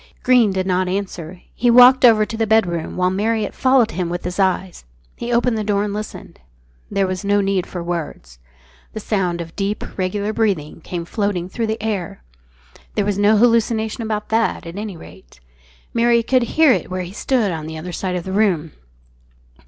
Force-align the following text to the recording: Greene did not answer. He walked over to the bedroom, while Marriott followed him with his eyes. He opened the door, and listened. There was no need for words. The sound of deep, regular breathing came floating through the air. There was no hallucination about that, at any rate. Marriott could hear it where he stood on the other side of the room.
Greene 0.23 0.51
did 0.51 0.65
not 0.65 0.87
answer. 0.87 1.43
He 1.53 1.69
walked 1.69 2.03
over 2.03 2.25
to 2.25 2.35
the 2.35 2.47
bedroom, 2.47 2.97
while 2.97 3.11
Marriott 3.11 3.53
followed 3.53 3.91
him 3.91 4.09
with 4.09 4.23
his 4.23 4.39
eyes. 4.39 4.83
He 5.15 5.31
opened 5.31 5.59
the 5.59 5.63
door, 5.63 5.83
and 5.83 5.93
listened. 5.93 6.39
There 6.89 7.05
was 7.05 7.23
no 7.23 7.39
need 7.39 7.67
for 7.67 7.83
words. 7.83 8.39
The 8.93 8.99
sound 8.99 9.41
of 9.41 9.55
deep, 9.55 9.83
regular 9.99 10.33
breathing 10.33 10.81
came 10.81 11.05
floating 11.05 11.49
through 11.49 11.67
the 11.67 11.83
air. 11.83 12.23
There 12.95 13.05
was 13.05 13.19
no 13.19 13.37
hallucination 13.37 14.01
about 14.01 14.29
that, 14.29 14.65
at 14.65 14.75
any 14.75 14.97
rate. 14.97 15.39
Marriott 15.93 16.25
could 16.27 16.43
hear 16.57 16.71
it 16.71 16.89
where 16.89 17.03
he 17.03 17.13
stood 17.13 17.51
on 17.51 17.67
the 17.67 17.77
other 17.77 17.91
side 17.91 18.15
of 18.15 18.23
the 18.23 18.31
room. 18.33 18.71